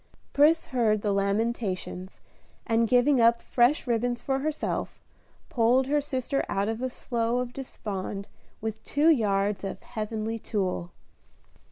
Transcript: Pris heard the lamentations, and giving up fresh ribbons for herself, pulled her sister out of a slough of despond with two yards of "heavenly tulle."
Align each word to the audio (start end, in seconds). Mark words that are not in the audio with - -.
Pris 0.33 0.65
heard 0.73 1.03
the 1.03 1.11
lamentations, 1.11 2.21
and 2.65 2.87
giving 2.87 3.21
up 3.21 3.39
fresh 3.39 3.85
ribbons 3.85 4.19
for 4.19 4.39
herself, 4.39 4.99
pulled 5.47 5.85
her 5.85 6.01
sister 6.01 6.43
out 6.49 6.67
of 6.67 6.81
a 6.81 6.89
slough 6.89 7.39
of 7.39 7.53
despond 7.53 8.27
with 8.61 8.83
two 8.83 9.09
yards 9.11 9.63
of 9.63 9.83
"heavenly 9.83 10.39
tulle." 10.39 10.89